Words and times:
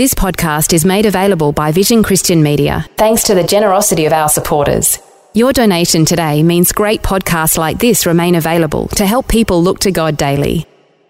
This 0.00 0.14
podcast 0.14 0.72
is 0.72 0.86
made 0.86 1.04
available 1.04 1.52
by 1.52 1.72
Vision 1.72 2.02
Christian 2.02 2.42
Media 2.42 2.86
thanks 2.96 3.22
to 3.24 3.34
the 3.34 3.44
generosity 3.44 4.06
of 4.06 4.14
our 4.14 4.30
supporters. 4.30 4.98
Your 5.34 5.52
donation 5.52 6.06
today 6.06 6.42
means 6.42 6.72
great 6.72 7.02
podcasts 7.02 7.58
like 7.58 7.78
this 7.78 8.06
remain 8.06 8.34
available 8.34 8.88
to 8.96 9.04
help 9.04 9.28
people 9.28 9.62
look 9.62 9.80
to 9.80 9.90
God 9.92 10.16
daily. 10.16 10.66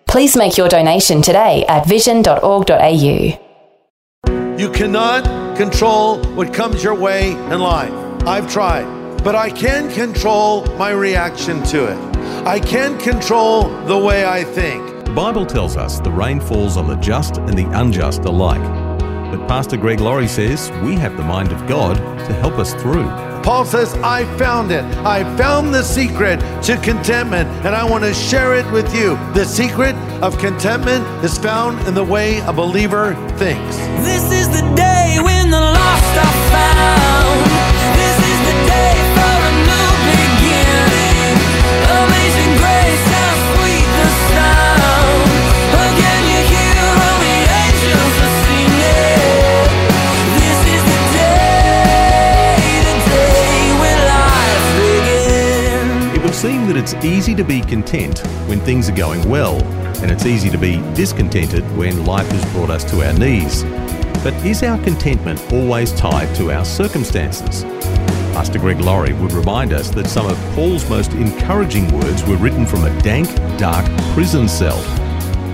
Please 0.09 0.37
make 0.37 0.56
your 0.56 0.68
donation 0.68 1.23
today 1.23 1.65
at 1.68 1.87
vision.org.au. 1.87 3.38
You 4.59 4.70
cannot 4.73 5.57
control 5.57 6.20
what 6.34 6.52
comes 6.52 6.82
your 6.82 6.96
way 6.96 7.30
in 7.30 7.60
life. 7.60 7.95
I've 8.27 8.51
tried, 8.51 9.23
but 9.23 9.37
I 9.37 9.51
can 9.51 9.88
control 9.93 10.65
my 10.79 10.91
reaction 10.91 11.62
to 11.66 11.84
it. 11.93 12.16
I 12.45 12.59
can 12.59 12.98
control 12.98 13.68
the 13.84 13.96
way 13.96 14.24
I 14.24 14.43
think. 14.43 15.04
The 15.04 15.16
Bible 15.16 15.45
tells 15.45 15.77
us 15.77 15.98
the 15.98 16.10
rain 16.12 16.41
falls 16.41 16.77
on 16.77 16.87
the 16.87 16.95
just 16.95 17.37
and 17.38 17.59
the 17.59 17.68
unjust 17.80 18.24
alike. 18.27 18.80
But 19.30 19.47
Pastor 19.47 19.77
Greg 19.77 20.01
Laurie 20.01 20.27
says 20.27 20.73
we 20.83 20.95
have 20.97 21.16
the 21.16 21.23
mind 21.23 21.52
of 21.52 21.66
God 21.69 21.97
to 21.97 22.33
help 22.34 22.55
us 22.55 22.75
through. 22.75 23.09
Paul 23.43 23.65
says, 23.65 23.95
I 24.02 24.25
found 24.37 24.71
it. 24.73 24.84
I 25.07 25.25
found 25.37 25.73
the 25.73 25.83
secret 25.83 26.41
to 26.65 26.77
contentment, 26.79 27.48
and 27.65 27.74
I 27.74 27.88
want 27.88 28.04
to 28.04 28.13
share 28.13 28.54
it 28.54 28.71
with 28.73 28.93
you. 28.95 29.15
The 29.32 29.45
secret 29.45 29.95
of 30.21 30.37
contentment 30.38 31.07
is 31.24 31.38
found 31.38 31.79
in 31.87 31.95
the 31.95 32.04
way 32.04 32.41
a 32.41 32.52
believer 32.52 33.15
thinks. 33.38 33.77
This 34.04 34.30
is 34.32 34.49
the 34.49 34.66
day 34.74 35.19
when 35.23 35.49
the 35.49 35.60
lost 35.60 36.15
are 36.19 36.37
found. 36.51 37.41
This 37.97 38.19
is 38.19 38.38
the 38.51 38.57
day 38.66 38.95
for 39.15 39.37
a 39.47 39.52
new 39.71 39.91
beginning. 40.10 41.38
Amazing 42.02 42.52
grace, 42.60 43.04
how 43.15 43.32
sweet 43.54 43.88
the 43.97 44.09
sound. 44.35 44.70
That 56.71 56.76
it's 56.76 56.95
easy 57.04 57.35
to 57.35 57.43
be 57.43 57.60
content 57.60 58.21
when 58.46 58.60
things 58.60 58.88
are 58.88 58.95
going 58.95 59.29
well, 59.29 59.60
and 60.02 60.09
it's 60.09 60.24
easy 60.24 60.49
to 60.49 60.57
be 60.57 60.76
discontented 60.95 61.65
when 61.76 62.04
life 62.04 62.29
has 62.30 62.52
brought 62.52 62.71
us 62.71 62.85
to 62.85 63.04
our 63.04 63.13
knees. 63.15 63.65
But 64.22 64.34
is 64.47 64.62
our 64.62 64.81
contentment 64.84 65.53
always 65.53 65.93
tied 65.94 66.32
to 66.37 66.53
our 66.53 66.65
circumstances? 66.65 67.65
Pastor 68.34 68.60
Greg 68.60 68.81
Laurie 68.81 69.15
would 69.15 69.32
remind 69.32 69.72
us 69.72 69.91
that 69.91 70.06
some 70.06 70.26
of 70.26 70.38
Paul's 70.54 70.88
most 70.88 71.10
encouraging 71.15 71.93
words 71.93 72.22
were 72.22 72.37
written 72.37 72.65
from 72.65 72.84
a 72.84 73.03
dank, 73.03 73.26
dark 73.59 73.84
prison 74.15 74.47
cell. 74.47 74.78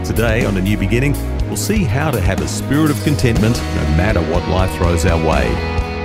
Today, 0.04 0.44
on 0.44 0.58
A 0.58 0.60
New 0.60 0.76
Beginning, 0.76 1.14
we'll 1.46 1.56
see 1.56 1.82
how 1.82 2.10
to 2.10 2.20
have 2.20 2.42
a 2.42 2.48
spirit 2.48 2.90
of 2.90 3.02
contentment 3.04 3.56
no 3.56 3.96
matter 3.96 4.20
what 4.20 4.46
life 4.50 4.74
throws 4.76 5.06
our 5.06 5.26
way. 5.26 5.46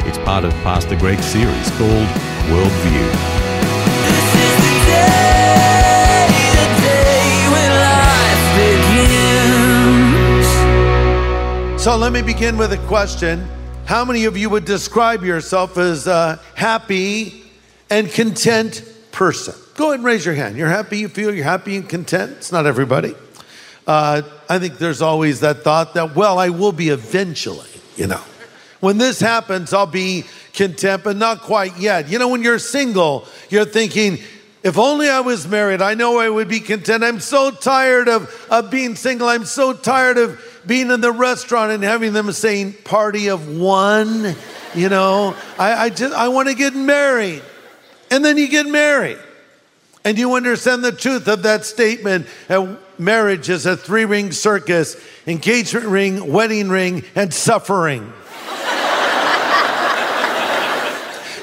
It's 0.08 0.20
part 0.20 0.45
of 0.45 0.54
Pastor 0.64 0.95
Greg's 0.95 1.26
series 1.26 1.70
called 1.72 2.08
Worldview. 2.48 3.51
So 11.81 11.97
let 11.97 12.14
me 12.14 12.21
begin 12.21 12.58
with 12.58 12.73
a 12.73 12.77
question. 12.86 13.43
How 13.86 14.05
many 14.05 14.25
of 14.25 14.37
you 14.37 14.52
would 14.52 14.65
describe 14.65 15.23
yourself 15.23 15.80
as 15.80 16.05
a 16.05 16.39
happy 16.53 17.43
and 17.89 18.08
content 18.08 18.83
person? 19.11 19.55
Go 19.73 19.86
ahead 19.86 19.95
and 19.95 20.03
raise 20.03 20.23
your 20.23 20.36
hand. 20.36 20.58
You're 20.58 20.69
happy, 20.69 20.99
you 20.99 21.08
feel 21.08 21.33
you're 21.33 21.43
happy 21.43 21.75
and 21.77 21.89
content? 21.89 22.33
It's 22.33 22.52
not 22.52 22.67
everybody. 22.67 23.15
Uh, 23.87 24.21
I 24.47 24.59
think 24.59 24.77
there's 24.77 25.02
always 25.02 25.39
that 25.39 25.64
thought 25.64 25.95
that, 25.95 26.15
well, 26.15 26.37
I 26.37 26.49
will 26.49 26.71
be 26.71 26.89
eventually, 26.89 27.67
you 27.95 28.05
know. 28.05 28.21
When 28.80 28.99
this 28.99 29.19
happens, 29.19 29.73
I'll 29.73 29.87
be 29.87 30.25
content, 30.53 31.03
but 31.03 31.17
not 31.17 31.42
quite 31.42 31.80
yet. 31.80 32.09
You 32.09 32.19
know, 32.19 32.27
when 32.27 32.43
you're 32.43 32.59
single, 32.59 33.25
you're 33.49 33.65
thinking, 33.65 34.19
if 34.61 34.77
only 34.77 35.09
I 35.09 35.21
was 35.21 35.48
married, 35.48 35.81
I 35.81 35.95
know 35.95 36.19
I 36.19 36.30
would 36.30 36.48
be 36.48 36.59
content. 36.59 37.03
I'm 37.03 37.19
so 37.19 37.49
tired 37.49 38.08
of, 38.08 38.30
of 38.52 38.69
being 38.69 38.95
single. 38.95 39.27
I'm 39.27 39.45
so 39.45 39.73
tired 39.73 40.19
of 40.19 40.39
being 40.66 40.92
in 40.92 41.02
the 41.02 41.11
restaurant 41.11 41.72
and 41.72 41.83
having 41.83 42.14
them 42.14 42.32
saying 42.32 42.73
party 42.83 43.30
of 43.30 43.58
one. 43.58 44.36
You 44.73 44.89
know, 44.89 45.36
I, 45.60 45.86
I 45.86 45.89
just 45.89 46.16
I 46.16 46.30
want 46.30 46.49
to 46.49 46.55
get 46.55 46.76
married. 46.76 47.42
And 48.10 48.23
then 48.23 48.38
you 48.38 48.48
get 48.48 48.67
married. 48.67 49.17
And 50.04 50.17
you 50.17 50.33
understand 50.33 50.83
the 50.83 50.92
truth 50.92 51.27
of 51.27 51.44
that 51.44 51.64
statement. 51.64 52.27
Uh, 52.49 52.76
marriage 52.98 53.49
is 53.49 53.66
a 53.66 53.77
three 53.77 54.05
ring 54.05 54.32
circus 54.32 54.98
engagement 55.27 55.86
ring, 55.86 56.32
wedding 56.32 56.70
ring, 56.70 57.04
and 57.16 57.33
suffering. 57.33 58.02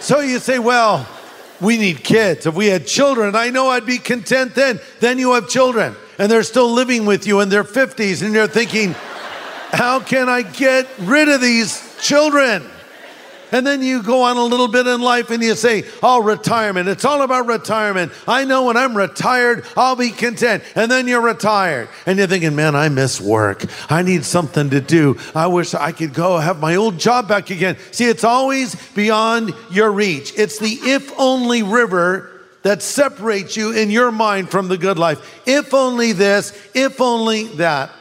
so 0.00 0.20
you 0.20 0.38
say, 0.38 0.58
well, 0.58 1.06
we 1.60 1.78
need 1.78 2.02
kids. 2.02 2.46
If 2.46 2.54
we 2.54 2.66
had 2.66 2.86
children, 2.86 3.36
I 3.36 3.50
know 3.50 3.68
I'd 3.68 3.86
be 3.86 3.98
content 3.98 4.54
then. 4.54 4.80
Then 5.00 5.18
you 5.18 5.34
have 5.34 5.48
children 5.48 5.94
and 6.18 6.30
they're 6.30 6.42
still 6.42 6.70
living 6.70 7.06
with 7.06 7.26
you 7.26 7.40
in 7.40 7.48
their 7.48 7.64
50s, 7.64 8.22
and 8.22 8.34
you're 8.34 8.48
thinking, 8.48 8.94
how 9.70 10.00
can 10.00 10.28
I 10.28 10.42
get 10.42 10.88
rid 11.00 11.28
of 11.28 11.40
these 11.40 11.96
children? 12.00 12.64
And 13.52 13.66
then 13.66 13.82
you 13.82 14.02
go 14.02 14.22
on 14.22 14.36
a 14.36 14.44
little 14.44 14.68
bit 14.68 14.86
in 14.86 15.00
life 15.00 15.30
and 15.30 15.42
you 15.42 15.54
say, 15.54 15.84
Oh, 16.02 16.22
retirement. 16.22 16.88
It's 16.88 17.04
all 17.04 17.22
about 17.22 17.46
retirement. 17.46 18.12
I 18.26 18.44
know 18.44 18.64
when 18.64 18.76
I'm 18.76 18.96
retired, 18.96 19.64
I'll 19.76 19.96
be 19.96 20.10
content. 20.10 20.62
And 20.74 20.90
then 20.90 21.08
you're 21.08 21.22
retired. 21.22 21.88
And 22.06 22.18
you're 22.18 22.26
thinking, 22.26 22.54
Man, 22.54 22.74
I 22.74 22.88
miss 22.88 23.20
work. 23.20 23.64
I 23.90 24.02
need 24.02 24.24
something 24.24 24.70
to 24.70 24.80
do. 24.80 25.16
I 25.34 25.46
wish 25.46 25.74
I 25.74 25.92
could 25.92 26.12
go 26.12 26.38
have 26.38 26.60
my 26.60 26.76
old 26.76 26.98
job 26.98 27.28
back 27.28 27.50
again. 27.50 27.76
See, 27.90 28.04
it's 28.04 28.24
always 28.24 28.74
beyond 28.92 29.54
your 29.70 29.92
reach. 29.92 30.34
It's 30.36 30.58
the 30.58 30.72
if 30.72 31.12
only 31.18 31.62
river 31.62 32.32
that 32.62 32.82
separates 32.82 33.56
you 33.56 33.72
in 33.72 33.90
your 33.90 34.12
mind 34.12 34.50
from 34.50 34.68
the 34.68 34.76
good 34.76 34.98
life. 34.98 35.42
If 35.46 35.72
only 35.72 36.12
this, 36.12 36.52
if 36.74 37.00
only 37.00 37.44
that. 37.56 37.92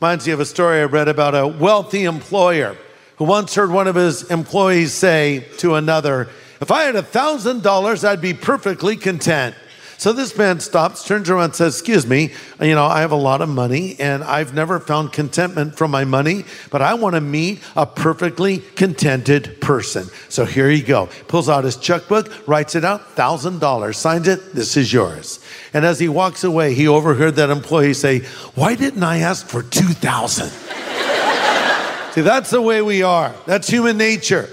Reminds 0.00 0.26
me 0.26 0.34
of 0.34 0.40
a 0.40 0.44
story 0.44 0.80
I 0.80 0.84
read 0.84 1.08
about 1.08 1.34
a 1.34 1.46
wealthy 1.46 2.04
employer 2.04 2.76
who 3.16 3.24
once 3.24 3.54
heard 3.54 3.70
one 3.70 3.88
of 3.88 3.94
his 3.94 4.30
employees 4.30 4.92
say 4.92 5.46
to 5.58 5.74
another, 5.74 6.28
If 6.60 6.70
I 6.70 6.82
had 6.82 6.96
a 6.96 7.02
thousand 7.02 7.62
dollars, 7.62 8.04
I'd 8.04 8.20
be 8.20 8.34
perfectly 8.34 8.96
content. 8.96 9.54
So 9.98 10.12
this 10.12 10.36
man 10.36 10.60
stops, 10.60 11.06
turns 11.06 11.30
around, 11.30 11.54
says, 11.54 11.74
Excuse 11.74 12.06
me, 12.06 12.32
you 12.60 12.74
know, 12.74 12.84
I 12.84 13.00
have 13.00 13.12
a 13.12 13.16
lot 13.16 13.40
of 13.40 13.48
money 13.48 13.96
and 13.98 14.22
I've 14.22 14.52
never 14.52 14.78
found 14.78 15.12
contentment 15.12 15.76
from 15.76 15.90
my 15.90 16.04
money, 16.04 16.44
but 16.70 16.82
I 16.82 16.94
want 16.94 17.14
to 17.14 17.20
meet 17.20 17.62
a 17.74 17.86
perfectly 17.86 18.58
contented 18.58 19.60
person. 19.60 20.08
So 20.28 20.44
here 20.44 20.70
you 20.70 20.82
go. 20.82 21.08
Pulls 21.28 21.48
out 21.48 21.64
his 21.64 21.76
checkbook, 21.76 22.46
writes 22.46 22.74
it 22.74 22.84
out, 22.84 23.12
thousand 23.12 23.60
dollars, 23.60 23.96
signs 23.96 24.28
it, 24.28 24.54
this 24.54 24.76
is 24.76 24.92
yours. 24.92 25.40
And 25.72 25.86
as 25.86 25.98
he 25.98 26.08
walks 26.08 26.44
away, 26.44 26.74
he 26.74 26.86
overheard 26.86 27.36
that 27.36 27.48
employee 27.48 27.94
say, 27.94 28.20
Why 28.54 28.74
didn't 28.74 29.02
I 29.02 29.18
ask 29.18 29.46
for 29.46 29.62
two 29.62 29.88
thousand? 29.88 30.50
See, 32.12 32.20
that's 32.20 32.50
the 32.50 32.60
way 32.62 32.82
we 32.82 33.02
are. 33.02 33.34
That's 33.46 33.68
human 33.68 33.96
nature. 33.96 34.50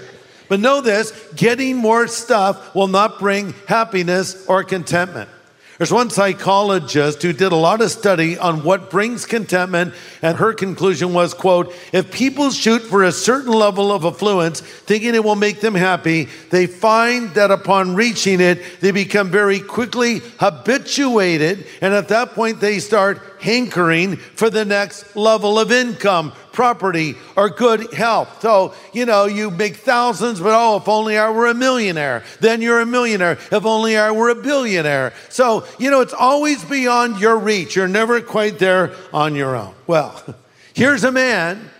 But 0.48 0.60
know 0.60 0.80
this 0.80 1.12
getting 1.34 1.76
more 1.76 2.06
stuff 2.06 2.74
will 2.74 2.88
not 2.88 3.18
bring 3.18 3.54
happiness 3.66 4.46
or 4.46 4.64
contentment. 4.64 5.30
There's 5.78 5.92
one 5.92 6.10
psychologist 6.10 7.20
who 7.22 7.32
did 7.32 7.50
a 7.50 7.56
lot 7.56 7.80
of 7.80 7.90
study 7.90 8.38
on 8.38 8.62
what 8.62 8.90
brings 8.90 9.26
contentment, 9.26 9.94
and 10.22 10.36
her 10.36 10.52
conclusion 10.52 11.12
was, 11.12 11.34
quote, 11.34 11.74
if 11.92 12.12
people 12.12 12.52
shoot 12.52 12.80
for 12.82 13.02
a 13.02 13.10
certain 13.10 13.52
level 13.52 13.90
of 13.90 14.04
affluence, 14.04 14.60
thinking 14.60 15.16
it 15.16 15.24
will 15.24 15.34
make 15.34 15.60
them 15.60 15.74
happy, 15.74 16.28
they 16.50 16.68
find 16.68 17.34
that 17.34 17.50
upon 17.50 17.96
reaching 17.96 18.40
it, 18.40 18.80
they 18.80 18.92
become 18.92 19.30
very 19.30 19.58
quickly 19.58 20.20
habituated, 20.38 21.66
and 21.80 21.92
at 21.92 22.08
that 22.08 22.34
point 22.34 22.60
they 22.60 22.78
start 22.78 23.20
hankering 23.40 24.16
for 24.16 24.50
the 24.50 24.64
next 24.64 25.16
level 25.16 25.58
of 25.58 25.72
income, 25.72 26.32
property, 26.54 27.16
or 27.36 27.50
good 27.50 27.92
health. 27.92 28.40
So, 28.40 28.72
you 28.94 29.04
know, 29.04 29.26
you 29.26 29.50
make 29.50 29.76
thousands, 29.76 30.40
but 30.40 30.54
oh, 30.54 30.78
if 30.78 30.88
only 30.88 31.18
I 31.18 31.28
were 31.30 31.46
a 31.46 31.54
millionaire. 31.54 32.22
Then 32.40 32.62
you're 32.62 32.80
a 32.80 32.86
millionaire. 32.86 33.32
If 33.32 33.66
only 33.66 33.98
I 33.98 34.12
were 34.12 34.30
a 34.30 34.34
billionaire. 34.34 35.12
So, 35.28 35.66
you 35.78 35.90
know, 35.90 36.00
it's 36.00 36.14
always 36.14 36.64
beyond 36.64 37.20
your 37.20 37.36
reach. 37.36 37.76
You're 37.76 37.88
never 37.88 38.20
quite 38.22 38.58
there 38.58 38.94
on 39.12 39.34
your 39.34 39.56
own. 39.56 39.74
Well, 39.86 40.22
here's 40.74 41.04
a 41.04 41.12
man 41.12 41.70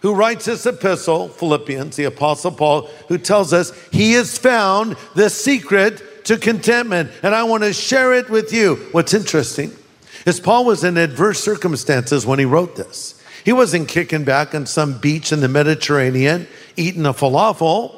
who 0.00 0.14
writes 0.14 0.46
this 0.46 0.64
epistle, 0.64 1.28
Philippians, 1.28 1.96
the 1.96 2.04
Apostle 2.04 2.52
Paul, 2.52 2.88
who 3.08 3.18
tells 3.18 3.52
us 3.52 3.72
he 3.90 4.12
has 4.12 4.38
found 4.38 4.96
the 5.14 5.28
secret 5.28 6.24
to 6.24 6.38
contentment. 6.38 7.10
And 7.22 7.34
I 7.34 7.42
want 7.42 7.64
to 7.64 7.72
share 7.72 8.14
it 8.14 8.30
with 8.30 8.52
you. 8.52 8.76
What's 8.92 9.12
interesting 9.12 9.72
is 10.24 10.40
Paul 10.40 10.64
was 10.64 10.84
in 10.84 10.96
adverse 10.96 11.42
circumstances 11.42 12.26
when 12.26 12.38
he 12.38 12.44
wrote 12.44 12.76
this. 12.76 13.19
He 13.44 13.52
wasn't 13.52 13.88
kicking 13.88 14.24
back 14.24 14.54
on 14.54 14.66
some 14.66 14.98
beach 14.98 15.32
in 15.32 15.40
the 15.40 15.48
Mediterranean 15.48 16.46
eating 16.76 17.06
a 17.06 17.14
falafel. 17.14 17.94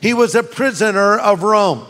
He 0.00 0.14
was 0.14 0.34
a 0.34 0.42
prisoner 0.42 1.18
of 1.18 1.42
Rome. 1.42 1.86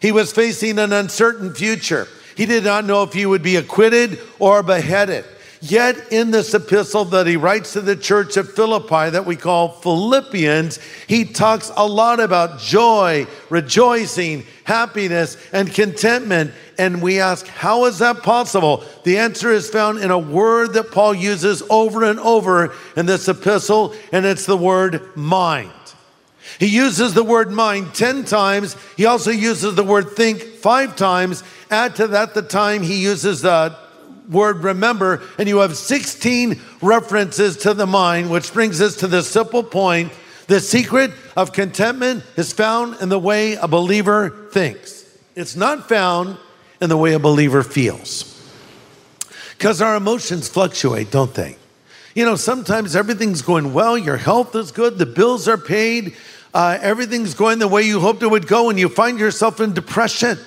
He 0.00 0.12
was 0.12 0.32
facing 0.32 0.78
an 0.78 0.92
uncertain 0.92 1.54
future. 1.54 2.06
He 2.36 2.46
did 2.46 2.64
not 2.64 2.84
know 2.84 3.02
if 3.02 3.12
he 3.12 3.26
would 3.26 3.42
be 3.42 3.56
acquitted 3.56 4.18
or 4.38 4.62
beheaded. 4.62 5.24
Yet, 5.60 6.12
in 6.12 6.30
this 6.30 6.54
epistle 6.54 7.04
that 7.06 7.26
he 7.26 7.36
writes 7.36 7.72
to 7.72 7.80
the 7.80 7.96
church 7.96 8.36
of 8.36 8.52
Philippi, 8.52 9.10
that 9.10 9.26
we 9.26 9.34
call 9.34 9.70
Philippians, 9.70 10.78
he 11.08 11.24
talks 11.24 11.72
a 11.76 11.84
lot 11.84 12.20
about 12.20 12.60
joy, 12.60 13.26
rejoicing, 13.50 14.44
happiness, 14.62 15.36
and 15.52 15.72
contentment. 15.72 16.52
And 16.78 17.02
we 17.02 17.18
ask, 17.18 17.44
how 17.48 17.86
is 17.86 17.98
that 17.98 18.22
possible? 18.22 18.84
The 19.02 19.18
answer 19.18 19.50
is 19.50 19.68
found 19.68 19.98
in 19.98 20.12
a 20.12 20.18
word 20.18 20.74
that 20.74 20.92
Paul 20.92 21.12
uses 21.12 21.60
over 21.68 22.04
and 22.04 22.20
over 22.20 22.72
in 22.96 23.06
this 23.06 23.26
epistle, 23.26 23.94
and 24.12 24.24
it's 24.24 24.46
the 24.46 24.56
word 24.56 25.16
mind. 25.16 25.72
He 26.60 26.66
uses 26.66 27.14
the 27.14 27.24
word 27.24 27.50
mind 27.50 27.94
10 27.94 28.24
times. 28.24 28.76
He 28.96 29.06
also 29.06 29.32
uses 29.32 29.74
the 29.74 29.84
word 29.84 30.10
think 30.10 30.40
five 30.40 30.94
times. 30.94 31.42
Add 31.70 31.96
to 31.96 32.06
that 32.08 32.34
the 32.34 32.42
time 32.42 32.82
he 32.82 33.02
uses 33.02 33.42
the 33.42 33.76
word 34.28 34.64
remember, 34.64 35.22
and 35.38 35.48
you 35.48 35.58
have 35.58 35.76
16 35.76 36.60
references 36.82 37.56
to 37.58 37.74
the 37.74 37.86
mind, 37.86 38.30
which 38.30 38.52
brings 38.52 38.80
us 38.80 38.96
to 38.96 39.06
the 39.06 39.22
simple 39.22 39.62
point. 39.62 40.12
The 40.46 40.60
secret 40.60 41.12
of 41.36 41.52
contentment 41.52 42.24
is 42.36 42.52
found 42.52 43.00
in 43.00 43.08
the 43.08 43.18
way 43.18 43.54
a 43.54 43.68
believer 43.68 44.48
thinks. 44.52 45.04
It's 45.34 45.56
not 45.56 45.88
found 45.88 46.38
in 46.80 46.88
the 46.88 46.96
way 46.96 47.12
a 47.12 47.18
believer 47.18 47.62
feels. 47.62 48.34
Because 49.56 49.82
our 49.82 49.96
emotions 49.96 50.48
fluctuate, 50.48 51.10
don't 51.10 51.34
they? 51.34 51.56
You 52.14 52.24
know, 52.24 52.36
sometimes 52.36 52.96
everything's 52.96 53.42
going 53.42 53.72
well, 53.72 53.98
your 53.98 54.16
health 54.16 54.54
is 54.56 54.72
good, 54.72 54.98
the 54.98 55.06
bills 55.06 55.46
are 55.48 55.58
paid, 55.58 56.16
uh, 56.54 56.78
everything's 56.80 57.34
going 57.34 57.58
the 57.58 57.68
way 57.68 57.82
you 57.82 58.00
hoped 58.00 58.22
it 58.22 58.30
would 58.30 58.46
go, 58.46 58.70
and 58.70 58.78
you 58.78 58.88
find 58.88 59.18
yourself 59.18 59.60
in 59.60 59.74
depression. 59.74 60.38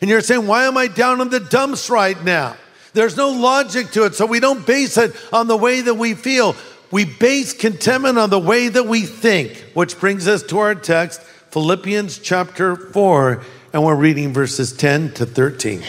And 0.00 0.10
you're 0.10 0.20
saying, 0.20 0.46
Why 0.46 0.64
am 0.64 0.76
I 0.76 0.86
down 0.86 1.20
in 1.20 1.30
the 1.30 1.40
dumps 1.40 1.90
right 1.90 2.22
now? 2.22 2.56
There's 2.92 3.16
no 3.16 3.30
logic 3.30 3.90
to 3.92 4.04
it, 4.04 4.14
so 4.14 4.26
we 4.26 4.40
don't 4.40 4.66
base 4.66 4.96
it 4.96 5.14
on 5.32 5.46
the 5.46 5.56
way 5.56 5.80
that 5.80 5.94
we 5.94 6.14
feel. 6.14 6.56
We 6.90 7.04
base 7.04 7.52
contentment 7.52 8.18
on 8.18 8.30
the 8.30 8.38
way 8.38 8.68
that 8.68 8.86
we 8.86 9.02
think, 9.02 9.64
which 9.74 9.98
brings 10.00 10.26
us 10.26 10.42
to 10.44 10.58
our 10.58 10.74
text, 10.74 11.22
Philippians 11.22 12.18
chapter 12.18 12.74
4, 12.74 13.44
and 13.72 13.84
we're 13.84 13.94
reading 13.94 14.32
verses 14.32 14.72
10 14.72 15.12
to 15.14 15.26
13. 15.26 15.82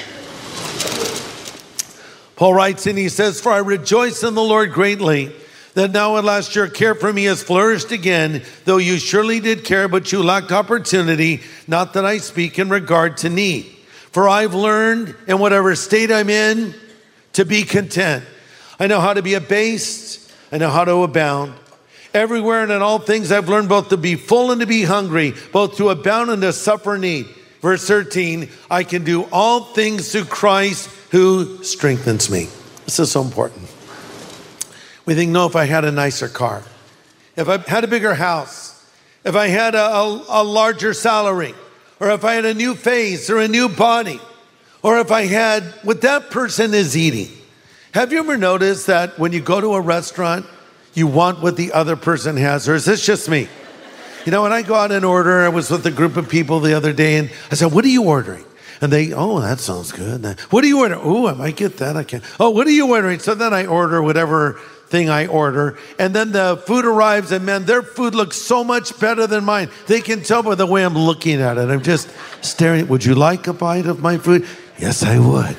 Paul 2.36 2.54
writes 2.54 2.88
and 2.88 2.98
he 2.98 3.10
says, 3.10 3.42
For 3.42 3.52
I 3.52 3.60
rejoice 3.60 4.24
in 4.24 4.36
the 4.36 4.44
Lord 4.44 4.74
greatly 4.74 5.32
that 5.74 5.92
now 5.92 6.18
at 6.18 6.24
last 6.24 6.56
your 6.56 6.68
care 6.68 6.96
for 6.96 7.12
me 7.14 7.26
has 7.26 7.42
flourished 7.42 7.92
again, 7.92 8.44
though 8.66 8.78
you 8.78 8.98
surely 8.98 9.40
did 9.40 9.64
care, 9.64 9.88
but 9.88 10.12
you 10.12 10.22
lacked 10.22 10.52
opportunity. 10.52 11.42
Not 11.68 11.94
that 11.94 12.06
I 12.06 12.18
speak 12.18 12.60
in 12.60 12.70
regard 12.70 13.18
to 13.18 13.30
need. 13.30 13.66
For 14.12 14.28
I've 14.28 14.54
learned 14.54 15.16
in 15.28 15.40
whatever 15.40 15.76
state 15.76 16.12
I'm 16.12 16.30
in 16.30 16.76
to 17.34 17.46
be 17.46 17.64
content. 17.64 18.24
I 18.80 18.88
know 18.88 19.00
how 19.00 19.14
to 19.14 19.22
be 19.22 19.34
abased, 19.36 20.32
I 20.52 20.58
know 20.58 20.70
how 20.70 20.86
to 20.86 21.04
abound. 21.04 21.54
Everywhere 22.14 22.64
and 22.64 22.72
in 22.72 22.82
all 22.82 23.00
things 23.00 23.32
I've 23.32 23.48
learned 23.48 23.70
both 23.70 23.90
to 23.90 23.98
be 23.98 24.16
full 24.16 24.52
and 24.52 24.60
to 24.62 24.68
be 24.68 24.84
hungry, 24.84 25.34
both 25.54 25.78
to 25.78 25.90
abound 25.90 26.30
and 26.30 26.42
to 26.42 26.52
suffer 26.52 26.98
need. 26.98 27.28
Verse 27.62 27.88
13, 27.88 28.50
I 28.70 28.84
can 28.84 29.04
do 29.04 29.24
all 29.32 29.64
things 29.64 30.12
through 30.12 30.26
Christ 30.26 30.90
who 31.12 31.64
strengthens 31.64 32.30
me. 32.30 32.50
This 32.86 33.00
is 33.00 33.12
so 33.12 33.22
important. 33.22 33.70
We 35.06 35.16
think, 35.16 35.32
no, 35.32 35.46
if 35.46 35.56
I 35.56 35.66
had 35.66 35.86
a 35.86 35.92
nicer 35.92 36.28
car, 36.28 36.64
if 37.36 37.48
I 37.48 37.58
had 37.58 37.84
a 37.84 37.88
bigger 37.88 38.16
house, 38.16 38.84
if 39.24 39.36
I 39.36 39.48
had 39.48 39.76
a, 39.76 39.84
a, 39.84 40.26
a 40.30 40.44
larger 40.44 40.94
salary, 40.94 41.54
or 42.00 42.10
if 42.10 42.26
I 42.26 42.34
had 42.34 42.46
a 42.46 42.54
new 42.54 42.76
face 42.76 43.30
or 43.30 43.38
a 43.38 43.48
new 43.48 43.70
body, 43.70 44.20
or 44.84 45.00
if 45.00 45.12
I 45.12 45.26
had 45.26 45.64
what 45.84 46.02
that 46.02 46.30
person 46.30 46.74
is 46.74 46.98
eating. 46.98 47.30
Have 47.94 48.12
you 48.12 48.20
ever 48.20 48.38
noticed 48.38 48.88
that 48.88 49.20
when 49.20 49.34
you 49.34 49.42
go 49.42 49.60
to 49.60 49.74
a 49.74 49.82
restaurant, 49.82 50.46
you 50.94 51.08
want 51.08 51.42
what 51.42 51.58
the 51.58 51.74
other 51.74 51.96
person 51.96 52.38
has, 52.38 52.68
or 52.68 52.76
is 52.76 52.86
this 52.86 53.06
just 53.06 53.30
me? 53.30 53.48
You 54.26 54.32
know, 54.32 54.44
when 54.44 54.54
I 54.54 54.62
go 54.62 54.76
out 54.76 54.92
and 54.92 55.04
order, 55.04 55.42
I 55.42 55.50
was 55.50 55.70
with 55.70 55.86
a 55.86 55.92
group 55.92 56.16
of 56.16 56.30
people 56.30 56.60
the 56.60 56.74
other 56.74 56.94
day, 56.94 57.18
and 57.18 57.32
I 57.50 57.56
said, 57.56 57.72
What 57.72 57.86
are 57.86 57.90
you 57.90 58.04
ordering? 58.04 58.46
And 58.82 58.92
they, 58.92 59.14
oh, 59.14 59.40
that 59.40 59.60
sounds 59.60 59.92
good. 59.92 60.26
What 60.50 60.64
are 60.64 60.68
you 60.68 60.80
ordering? 60.80 61.02
Oh, 61.04 61.28
I 61.28 61.34
might 61.34 61.56
get 61.56 61.78
that. 61.78 61.96
I 61.96 62.04
can. 62.04 62.22
Oh, 62.40 62.50
what 62.50 62.66
are 62.66 62.72
you 62.72 62.90
ordering? 62.90 63.20
So 63.20 63.36
then 63.36 63.54
I 63.54 63.68
order 63.68 64.02
whatever 64.02 64.60
thing 64.88 65.10
I 65.10 65.28
order. 65.28 65.78
And 66.00 66.14
then 66.16 66.32
the 66.32 66.62
food 66.66 66.86
arrives, 66.86 67.32
and 67.32 67.46
man, 67.46 67.66
their 67.66 67.82
food 67.82 68.16
looks 68.16 68.38
so 68.38 68.64
much 68.64 69.00
better 69.00 69.28
than 69.28 69.44
mine. 69.44 69.70
They 69.88 70.02
can 70.02 70.22
tell 70.22 70.44
by 70.44 70.56
the 70.56 70.66
way 70.66 70.84
I'm 70.84 70.98
looking 70.98 71.42
at 71.42 71.58
it. 71.58 71.70
I'm 71.70 71.82
just 71.82 72.10
staring. 72.42 72.88
Would 72.88 73.06
you 73.06 73.16
like 73.16 73.48
a 73.48 73.54
bite 73.54 73.86
of 73.86 74.02
my 74.02 74.18
food? 74.18 74.48
Yes, 74.82 75.04
I 75.04 75.20
would. 75.20 75.56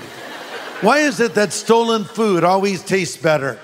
Why 0.82 0.98
is 0.98 1.20
it 1.20 1.34
that 1.34 1.52
stolen 1.52 2.02
food 2.02 2.42
always 2.42 2.82
tastes 2.82 3.16
better? 3.16 3.56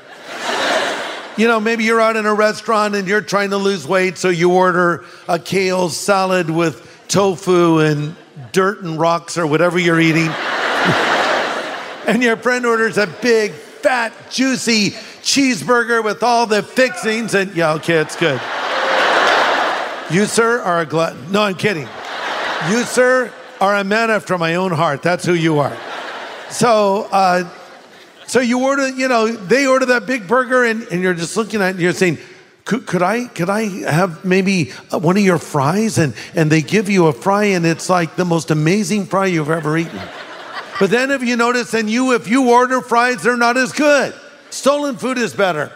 You 1.36 1.48
know, 1.48 1.58
maybe 1.58 1.82
you're 1.82 2.00
out 2.00 2.14
in 2.14 2.26
a 2.26 2.34
restaurant 2.34 2.94
and 2.94 3.08
you're 3.08 3.20
trying 3.20 3.50
to 3.50 3.56
lose 3.56 3.84
weight, 3.86 4.18
so 4.18 4.28
you 4.28 4.52
order 4.52 5.04
a 5.26 5.40
kale 5.40 5.88
salad 5.88 6.48
with 6.48 7.04
tofu 7.08 7.80
and 7.80 8.14
dirt 8.52 8.82
and 8.82 9.00
rocks 9.00 9.36
or 9.36 9.48
whatever 9.48 9.80
you're 9.80 9.98
eating. 9.98 10.28
and 12.06 12.22
your 12.22 12.36
friend 12.36 12.64
orders 12.64 12.96
a 12.96 13.08
big, 13.20 13.50
fat, 13.50 14.12
juicy 14.30 14.90
cheeseburger 15.22 16.04
with 16.04 16.22
all 16.22 16.46
the 16.46 16.62
fixings, 16.62 17.34
and 17.34 17.52
yeah, 17.56 17.72
okay, 17.72 17.98
it's 17.98 18.14
good. 18.14 18.40
You, 20.10 20.26
sir, 20.26 20.60
are 20.60 20.80
a 20.80 20.86
glutton. 20.86 21.32
No, 21.32 21.42
I'm 21.42 21.56
kidding. 21.56 21.88
You, 22.70 22.84
sir, 22.84 23.32
are 23.60 23.76
a 23.76 23.84
man 23.84 24.10
after 24.10 24.38
my 24.38 24.54
own 24.54 24.72
heart. 24.72 25.02
That's 25.02 25.24
who 25.24 25.34
you 25.34 25.58
are. 25.58 25.76
So, 26.50 27.08
uh, 27.10 27.48
so 28.26 28.40
you 28.40 28.64
order, 28.64 28.88
you 28.88 29.08
know, 29.08 29.28
they 29.28 29.66
order 29.66 29.86
that 29.86 30.06
big 30.06 30.28
burger, 30.28 30.64
and, 30.64 30.82
and 30.90 31.02
you're 31.02 31.14
just 31.14 31.36
looking 31.36 31.60
at 31.60 31.68
it, 31.68 31.70
and 31.72 31.80
you're 31.80 31.92
saying, 31.92 32.18
could, 32.64 32.86
could 32.86 33.02
I 33.02 33.24
could 33.26 33.48
I 33.48 33.64
have 33.90 34.24
maybe 34.24 34.72
uh, 34.92 34.98
one 34.98 35.16
of 35.16 35.22
your 35.22 35.38
fries? 35.38 35.96
And 35.96 36.14
and 36.34 36.52
they 36.52 36.60
give 36.60 36.90
you 36.90 37.06
a 37.06 37.12
fry, 37.12 37.44
and 37.44 37.64
it's 37.64 37.88
like 37.88 38.16
the 38.16 38.26
most 38.26 38.50
amazing 38.50 39.06
fry 39.06 39.26
you've 39.26 39.50
ever 39.50 39.76
eaten. 39.78 40.00
But 40.78 40.90
then, 40.90 41.10
if 41.10 41.22
you 41.22 41.36
notice, 41.36 41.72
and 41.72 41.88
you 41.88 42.14
if 42.14 42.28
you 42.28 42.50
order 42.50 42.82
fries, 42.82 43.22
they're 43.22 43.38
not 43.38 43.56
as 43.56 43.72
good. 43.72 44.14
Stolen 44.50 44.96
food 44.96 45.16
is 45.16 45.34
better. 45.34 45.72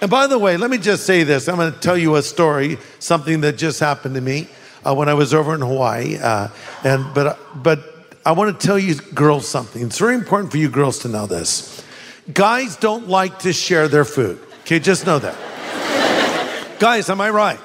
And 0.00 0.10
by 0.10 0.26
the 0.26 0.38
way, 0.38 0.56
let 0.56 0.70
me 0.70 0.78
just 0.78 1.06
say 1.06 1.22
this. 1.22 1.48
I'm 1.48 1.56
going 1.56 1.72
to 1.72 1.78
tell 1.78 1.96
you 1.96 2.16
a 2.16 2.22
story, 2.22 2.78
something 2.98 3.42
that 3.42 3.56
just 3.56 3.80
happened 3.80 4.14
to 4.16 4.20
me 4.20 4.48
uh, 4.84 4.94
when 4.94 5.08
I 5.08 5.14
was 5.14 5.34
over 5.34 5.54
in 5.54 5.60
Hawaii. 5.60 6.16
Uh, 6.16 6.48
and 6.82 7.12
but 7.14 7.38
but 7.62 7.80
I 8.26 8.32
want 8.32 8.58
to 8.58 8.66
tell 8.66 8.78
you 8.78 8.94
girls 8.94 9.46
something. 9.48 9.82
It's 9.82 9.98
very 9.98 10.14
important 10.14 10.50
for 10.50 10.58
you 10.58 10.68
girls 10.68 11.00
to 11.00 11.08
know 11.08 11.26
this. 11.26 11.84
Guys 12.32 12.76
don't 12.76 13.08
like 13.08 13.40
to 13.40 13.52
share 13.52 13.86
their 13.88 14.04
food. 14.04 14.40
Okay, 14.62 14.78
just 14.78 15.04
know 15.04 15.18
that. 15.18 16.76
Guys, 16.78 17.10
am 17.10 17.20
I 17.20 17.30
right? 17.30 17.60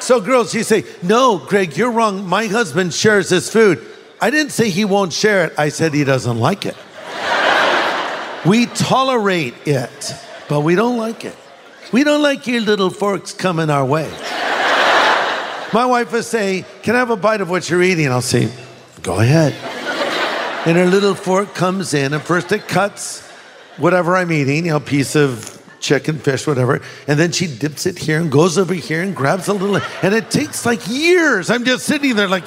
So, 0.00 0.20
girls, 0.20 0.54
you 0.54 0.64
say, 0.64 0.84
No, 1.02 1.38
Greg, 1.38 1.76
you're 1.76 1.90
wrong. 1.90 2.26
My 2.26 2.46
husband 2.46 2.94
shares 2.94 3.28
his 3.28 3.50
food. 3.50 3.86
I 4.20 4.30
didn't 4.30 4.52
say 4.52 4.70
he 4.70 4.84
won't 4.84 5.12
share 5.12 5.44
it, 5.46 5.52
I 5.58 5.68
said 5.68 5.92
he 5.92 6.04
doesn't 6.04 6.38
like 6.38 6.64
it. 6.64 6.76
we 8.46 8.66
tolerate 8.66 9.54
it, 9.66 10.14
but 10.48 10.60
we 10.60 10.74
don't 10.74 10.96
like 10.96 11.24
it. 11.24 11.36
We 11.92 12.04
don't 12.04 12.22
like 12.22 12.46
your 12.46 12.62
little 12.62 12.88
forks 12.88 13.32
coming 13.32 13.68
our 13.68 13.84
way. 13.84 14.10
My 15.72 15.86
wife 15.86 16.12
will 16.12 16.22
say, 16.22 16.64
Can 16.82 16.94
I 16.94 16.98
have 16.98 17.10
a 17.10 17.16
bite 17.16 17.40
of 17.40 17.48
what 17.48 17.68
you're 17.70 17.82
eating? 17.82 18.04
And 18.04 18.14
I'll 18.14 18.20
say, 18.20 18.52
Go 19.02 19.20
ahead. 19.20 19.54
And 20.66 20.76
her 20.76 20.86
little 20.86 21.14
fork 21.14 21.54
comes 21.54 21.94
in, 21.94 22.12
and 22.12 22.22
first 22.22 22.52
it 22.52 22.68
cuts 22.68 23.26
whatever 23.78 24.16
I'm 24.16 24.30
eating, 24.30 24.66
you 24.66 24.72
know, 24.72 24.76
a 24.76 24.80
piece 24.80 25.16
of 25.16 25.60
chicken, 25.80 26.18
fish, 26.18 26.46
whatever. 26.46 26.80
And 27.08 27.18
then 27.18 27.32
she 27.32 27.46
dips 27.46 27.86
it 27.86 27.98
here 27.98 28.20
and 28.20 28.30
goes 28.30 28.58
over 28.58 28.74
here 28.74 29.02
and 29.02 29.16
grabs 29.16 29.48
a 29.48 29.54
little. 29.54 29.80
And 30.02 30.14
it 30.14 30.30
takes 30.30 30.64
like 30.64 30.86
years. 30.88 31.50
I'm 31.50 31.64
just 31.64 31.84
sitting 31.84 32.14
there 32.14 32.28
like, 32.28 32.44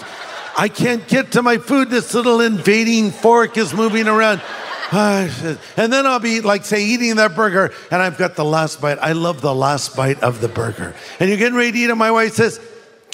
I 0.58 0.70
can't 0.70 1.06
get 1.08 1.34
to 1.34 1.42
my 1.42 1.58
food. 1.58 1.90
This 1.90 2.14
little 2.14 2.40
invading 2.40 3.12
fork 3.12 3.58
is 3.58 3.74
moving 3.74 4.08
around. 4.08 4.42
and 4.92 5.60
then 5.76 6.06
I'll 6.06 6.20
be 6.20 6.42
like, 6.42 6.64
say, 6.64 6.86
eating 6.86 7.16
that 7.16 7.36
burger, 7.36 7.74
and 7.92 8.02
I've 8.02 8.18
got 8.18 8.36
the 8.36 8.46
last 8.46 8.80
bite. 8.80 9.00
I 9.00 9.12
love 9.12 9.42
the 9.42 9.54
last 9.54 9.96
bite 9.98 10.22
of 10.22 10.40
the 10.42 10.48
burger. 10.48 10.96
And 11.20 11.28
you're 11.28 11.40
getting 11.40 11.58
ready 11.58 11.72
to 11.74 11.78
eat 11.80 11.90
it. 11.90 11.96
My 11.96 12.12
wife 12.12 12.34
says, 12.34 12.62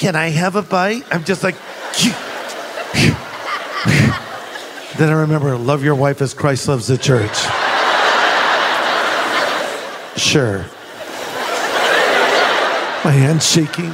Can 0.01 0.15
I 0.15 0.29
have 0.29 0.55
a 0.55 0.63
bite? 0.63 1.03
I'm 1.11 1.23
just 1.23 1.43
like, 1.43 1.53
then 4.97 5.09
I 5.09 5.13
remember, 5.13 5.55
love 5.55 5.83
your 5.83 5.93
wife 5.93 6.23
as 6.23 6.33
Christ 6.33 6.67
loves 6.67 6.87
the 6.87 6.97
church. 6.97 7.37
Sure. 10.17 10.65
My 13.05 13.11
hand's 13.11 13.47
shaking. 13.47 13.93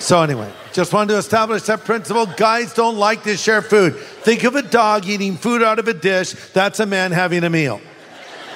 So, 0.00 0.22
anyway, 0.22 0.50
just 0.72 0.94
wanted 0.94 1.12
to 1.12 1.18
establish 1.18 1.64
that 1.64 1.84
principle. 1.84 2.24
Guys 2.24 2.72
don't 2.72 2.96
like 2.96 3.22
to 3.24 3.36
share 3.36 3.60
food. 3.60 3.96
Think 3.96 4.44
of 4.44 4.56
a 4.56 4.62
dog 4.62 5.06
eating 5.06 5.36
food 5.36 5.62
out 5.62 5.78
of 5.78 5.88
a 5.88 5.94
dish. 5.94 6.32
That's 6.54 6.80
a 6.80 6.86
man 6.86 7.12
having 7.12 7.44
a 7.44 7.50
meal. 7.50 7.82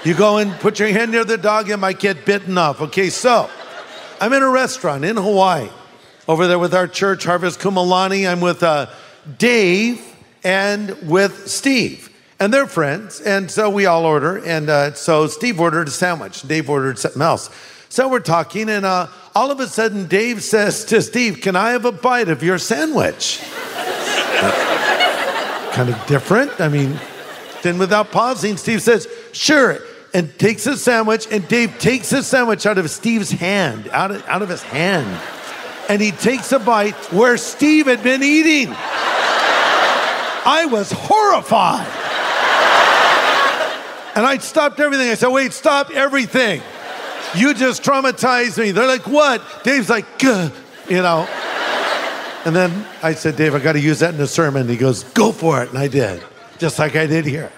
You 0.04 0.14
go 0.14 0.38
and 0.38 0.52
put 0.52 0.78
your 0.78 0.88
hand 0.88 1.10
near 1.12 1.26
the 1.26 1.36
dog, 1.36 1.68
it 1.68 1.76
might 1.76 1.98
get 1.98 2.24
bitten 2.24 2.56
off. 2.56 2.80
Okay, 2.80 3.10
so 3.10 3.50
I'm 4.18 4.32
in 4.32 4.42
a 4.42 4.48
restaurant 4.48 5.04
in 5.04 5.16
Hawaii 5.16 5.68
over 6.26 6.46
there 6.46 6.58
with 6.58 6.74
our 6.74 6.88
church, 6.88 7.24
Harvest 7.24 7.60
Kumulani. 7.60 8.30
I'm 8.30 8.40
with 8.40 8.62
uh, 8.62 8.86
Dave 9.36 10.00
and 10.42 10.96
with 11.08 11.48
Steve. 11.48 12.10
And 12.40 12.52
they're 12.52 12.66
friends. 12.66 13.20
And 13.20 13.50
so 13.50 13.68
we 13.68 13.84
all 13.84 14.06
order. 14.06 14.42
And 14.44 14.70
uh, 14.70 14.94
so 14.94 15.26
Steve 15.26 15.60
ordered 15.60 15.88
a 15.88 15.90
sandwich, 15.90 16.42
Dave 16.42 16.70
ordered 16.70 16.98
something 16.98 17.20
else. 17.20 17.50
So 17.88 18.08
we're 18.08 18.20
talking, 18.20 18.68
and 18.68 18.84
uh, 18.86 19.08
all 19.34 19.50
of 19.50 19.60
a 19.60 19.66
sudden, 19.66 20.06
Dave 20.06 20.42
says 20.42 20.84
to 20.86 21.02
Steve, 21.02 21.42
Can 21.42 21.54
I 21.54 21.70
have 21.70 21.84
a 21.84 21.92
bite 21.92 22.28
of 22.28 22.42
your 22.42 22.58
sandwich? 22.58 23.40
kind 25.72 25.90
of 25.90 26.06
different. 26.06 26.58
I 26.58 26.68
mean, 26.68 26.98
then 27.62 27.76
without 27.76 28.12
pausing, 28.12 28.56
Steve 28.56 28.80
says, 28.80 29.06
Sure. 29.32 29.78
And 30.16 30.38
takes 30.38 30.66
a 30.66 30.78
sandwich, 30.78 31.28
and 31.30 31.46
Dave 31.46 31.78
takes 31.78 32.08
the 32.08 32.22
sandwich 32.22 32.64
out 32.64 32.78
of 32.78 32.88
Steve's 32.88 33.30
hand, 33.30 33.86
out 33.88 34.10
of, 34.10 34.26
out 34.26 34.40
of 34.40 34.48
his 34.48 34.62
hand. 34.62 35.06
And 35.90 36.00
he 36.00 36.10
takes 36.10 36.52
a 36.52 36.58
bite 36.58 36.94
where 37.12 37.36
Steve 37.36 37.84
had 37.84 38.02
been 38.02 38.22
eating. 38.22 38.74
I 40.46 40.66
was 40.70 40.90
horrified. 40.90 41.86
And 44.16 44.24
I 44.24 44.38
stopped 44.38 44.80
everything. 44.80 45.10
I 45.10 45.16
said, 45.16 45.28
Wait, 45.28 45.52
stop 45.52 45.90
everything. 45.90 46.62
You 47.34 47.52
just 47.52 47.82
traumatized 47.82 48.56
me. 48.56 48.70
They're 48.70 48.86
like, 48.86 49.06
What? 49.06 49.42
Dave's 49.64 49.90
like, 49.90 50.18
Gah, 50.18 50.48
you 50.88 51.02
know. 51.02 51.28
And 52.46 52.56
then 52.56 52.86
I 53.02 53.12
said, 53.12 53.36
Dave, 53.36 53.54
I 53.54 53.58
got 53.58 53.72
to 53.72 53.80
use 53.80 53.98
that 53.98 54.14
in 54.14 54.20
a 54.22 54.26
sermon. 54.26 54.66
He 54.66 54.78
goes, 54.78 55.04
Go 55.04 55.30
for 55.30 55.62
it. 55.62 55.68
And 55.68 55.78
I 55.78 55.88
did, 55.88 56.22
just 56.56 56.78
like 56.78 56.96
I 56.96 57.06
did 57.06 57.26
here. 57.26 57.52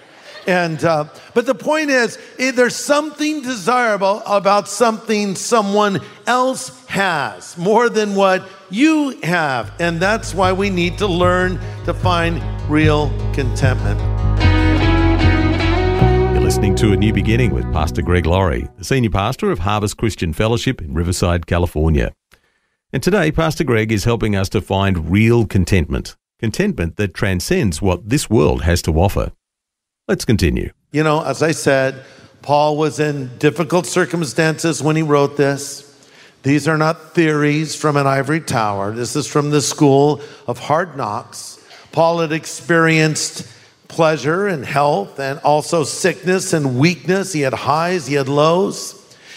And, 0.48 0.82
uh, 0.82 1.04
but 1.34 1.44
the 1.44 1.54
point 1.54 1.90
is, 1.90 2.16
there's 2.38 2.74
something 2.74 3.42
desirable 3.42 4.22
about 4.24 4.66
something 4.66 5.34
someone 5.34 6.00
else 6.26 6.86
has 6.86 7.58
more 7.58 7.90
than 7.90 8.14
what 8.14 8.48
you 8.70 9.10
have. 9.24 9.70
And 9.78 10.00
that's 10.00 10.32
why 10.32 10.54
we 10.54 10.70
need 10.70 10.96
to 10.98 11.06
learn 11.06 11.60
to 11.84 11.92
find 11.92 12.40
real 12.66 13.10
contentment. 13.34 14.00
You're 16.32 16.40
listening 16.40 16.74
to 16.76 16.92
A 16.92 16.96
New 16.96 17.12
Beginning 17.12 17.52
with 17.52 17.70
Pastor 17.70 18.00
Greg 18.00 18.24
Laurie, 18.24 18.68
the 18.78 18.84
senior 18.84 19.10
pastor 19.10 19.50
of 19.50 19.58
Harvest 19.58 19.98
Christian 19.98 20.32
Fellowship 20.32 20.80
in 20.80 20.94
Riverside, 20.94 21.46
California. 21.46 22.14
And 22.90 23.02
today, 23.02 23.30
Pastor 23.32 23.64
Greg 23.64 23.92
is 23.92 24.04
helping 24.04 24.34
us 24.34 24.48
to 24.48 24.62
find 24.62 25.10
real 25.10 25.46
contentment, 25.46 26.16
contentment 26.38 26.96
that 26.96 27.12
transcends 27.12 27.82
what 27.82 28.08
this 28.08 28.30
world 28.30 28.62
has 28.62 28.80
to 28.80 28.98
offer. 28.98 29.32
Let's 30.08 30.24
continue. 30.24 30.70
You 30.90 31.04
know, 31.04 31.22
as 31.22 31.42
I 31.42 31.52
said, 31.52 32.02
Paul 32.40 32.78
was 32.78 32.98
in 32.98 33.36
difficult 33.36 33.84
circumstances 33.84 34.82
when 34.82 34.96
he 34.96 35.02
wrote 35.02 35.36
this. 35.36 35.84
These 36.42 36.66
are 36.66 36.78
not 36.78 37.14
theories 37.14 37.74
from 37.74 37.98
an 37.98 38.06
ivory 38.06 38.40
tower. 38.40 38.92
This 38.92 39.16
is 39.16 39.26
from 39.26 39.50
the 39.50 39.60
school 39.60 40.22
of 40.46 40.58
hard 40.58 40.96
knocks. 40.96 41.62
Paul 41.92 42.20
had 42.20 42.32
experienced 42.32 43.46
pleasure 43.88 44.46
and 44.46 44.64
health 44.64 45.20
and 45.20 45.40
also 45.40 45.84
sickness 45.84 46.54
and 46.54 46.78
weakness. 46.78 47.34
He 47.34 47.42
had 47.42 47.52
highs, 47.52 48.06
he 48.06 48.14
had 48.14 48.28
lows. 48.28 48.94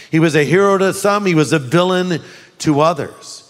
He 0.09 0.19
was 0.19 0.35
a 0.35 0.45
hero 0.45 0.77
to 0.77 0.93
some, 0.93 1.25
he 1.25 1.35
was 1.35 1.51
a 1.51 1.59
villain 1.59 2.21
to 2.59 2.79
others. 2.79 3.40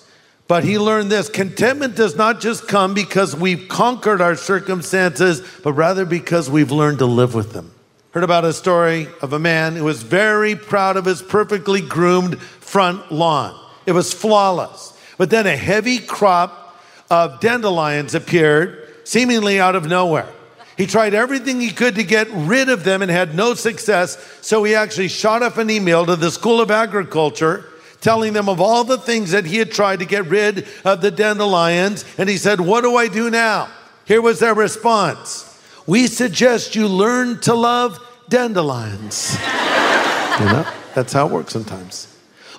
But 0.51 0.65
he 0.65 0.77
learned 0.77 1.10
this 1.10 1.29
contentment 1.29 1.96
does 1.96 2.17
not 2.17 2.41
just 2.41 2.67
come 2.67 2.93
because 2.93 3.34
we've 3.34 3.70
conquered 3.70 4.20
our 4.20 4.36
circumstances, 4.36 5.41
but 5.63 5.72
rather 5.72 6.05
because 6.05 6.50
we've 6.50 6.74
learned 6.74 7.00
to 7.00 7.05
live 7.05 7.34
with 7.34 7.53
them. 7.53 7.72
Heard 8.12 8.25
about 8.25 8.43
a 8.43 8.51
story 8.51 9.08
of 9.22 9.31
a 9.31 9.39
man 9.39 9.77
who 9.77 9.86
was 9.86 10.03
very 10.03 10.58
proud 10.58 10.98
of 10.98 11.05
his 11.05 11.22
perfectly 11.22 11.79
groomed 11.79 12.38
front 12.41 13.13
lawn. 13.13 13.58
It 13.86 13.93
was 13.93 14.13
flawless. 14.13 14.91
But 15.17 15.29
then 15.29 15.48
a 15.48 15.55
heavy 15.55 16.00
crop 16.00 16.77
of 17.10 17.39
dandelions 17.39 18.13
appeared, 18.13 18.89
seemingly 19.05 19.58
out 19.58 19.77
of 19.77 19.86
nowhere. 19.86 20.27
He 20.75 20.86
tried 20.86 21.13
everything 21.13 21.62
he 21.62 21.72
could 21.72 21.96
to 21.96 22.03
get 22.03 22.27
rid 22.29 22.67
of 22.67 22.84
them 22.84 23.01
and 23.01 23.10
had 23.10 23.36
no 23.36 23.53
success, 23.53 24.17
so 24.41 24.65
he 24.65 24.75
actually 24.75 25.08
shot 25.08 25.43
off 25.43 25.58
an 25.58 25.70
email 25.70 26.05
to 26.05 26.17
the 26.17 26.29
School 26.29 26.60
of 26.60 26.72
Agriculture 26.72 27.70
telling 28.01 28.34
them 28.34 28.50
of 28.50 28.60
all 28.60 28.84
the 28.84 28.98
things 28.98 29.31
that 29.31 29.46
he 29.46 29.58
had 29.58 29.72
tried 29.72 30.00
to 30.00 30.05
get 30.05 30.25
rid 30.25 30.67
of 30.84 31.01
the 31.01 31.12
dandelions. 31.12 32.03
And 32.17 32.27
he 32.27 32.38
said, 32.38 32.60
What 32.60 32.81
do 32.81 32.98
I 32.98 33.08
do 33.08 33.29
now? 33.29 33.70
Here 34.05 34.22
was 34.22 34.39
their 34.39 34.55
response 34.55 35.48
We 35.88 36.08
suggest 36.08 36.75
you 36.75 36.88
learn 36.88 37.39
to 37.41 37.53
love 37.53 38.00
dandelions. 38.27 39.34
you 39.39 40.46
know, 40.46 40.67
that's 40.96 41.13
how 41.13 41.27
it 41.27 41.31
works 41.31 41.53
sometimes. 41.53 42.08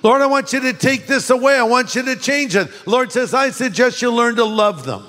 Lord, 0.01 0.21
I 0.21 0.25
want 0.25 0.51
you 0.51 0.59
to 0.61 0.73
take 0.73 1.07
this 1.07 1.29
away. 1.29 1.57
I 1.57 1.63
want 1.63 1.95
you 1.95 2.03
to 2.03 2.15
change 2.17 2.55
it. 2.55 2.69
Lord 2.85 3.11
says, 3.11 3.33
I 3.33 3.51
suggest 3.51 4.01
you 4.01 4.11
learn 4.11 4.35
to 4.35 4.43
love 4.43 4.83
them. 4.83 5.05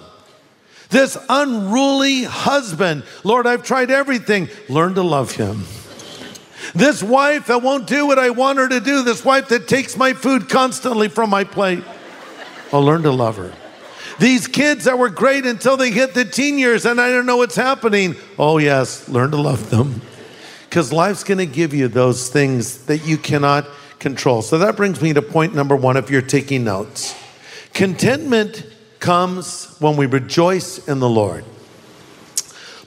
This 0.91 1.19
unruly 1.29 2.23
husband, 2.23 3.03
Lord, 3.25 3.49
I've 3.49 3.65
tried 3.65 3.91
everything. 3.91 4.49
Learn 4.69 4.95
to 4.95 5.03
love 5.03 5.33
him. 5.33 5.65
This 6.75 7.03
wife 7.03 7.47
that 7.47 7.63
won't 7.63 7.87
do 7.87 8.07
what 8.07 8.19
I 8.19 8.31
want 8.31 8.59
her 8.59 8.69
to 8.69 8.81
do, 8.81 9.03
this 9.03 9.25
wife 9.25 9.49
that 9.49 9.69
takes 9.69 9.97
my 9.97 10.13
food 10.13 10.49
constantly 10.49 11.09
from 11.09 11.31
my 11.31 11.45
plate, 11.45 11.85
I'll 12.73 12.83
learn 12.83 13.03
to 13.05 13.13
love 13.13 13.37
her. 13.37 13.53
These 14.19 14.49
kids 14.49 14.85
that 14.85 14.99
were 14.99 15.11
great 15.11 15.47
until 15.47 15.77
they 15.77 15.91
hit 15.91 16.15
the 16.15 16.25
teen 16.25 16.59
years 16.59 16.85
and 16.85 17.01
I 17.01 17.11
don't 17.11 17.27
know 17.27 17.37
what's 17.37 17.57
happening. 17.57 18.17
Oh, 18.39 18.59
yes, 18.59 19.09
learn 19.09 19.31
to 19.31 19.41
love 19.41 19.71
them. 19.71 20.03
Because 20.69 20.93
life's 20.93 21.23
going 21.23 21.39
to 21.39 21.47
give 21.47 21.73
you 21.73 21.87
those 21.87 22.29
things 22.29 22.87
that 22.87 23.07
you 23.07 23.17
cannot 23.17 23.67
control. 24.01 24.43
So 24.43 24.59
that 24.59 24.77
brings 24.77 25.01
me 25.01 25.13
to 25.13 25.23
point 25.23 25.55
number 25.55 25.77
one 25.77 25.97
if 25.97 26.11
you're 26.11 26.23
taking 26.23 26.65
notes. 26.65 27.15
Contentment 27.73 28.67
comes 28.99 29.77
when 29.79 29.97
we 29.97 30.07
rejoice 30.07 30.87
in 30.89 30.99
the 30.99 31.09
Lord. 31.09 31.45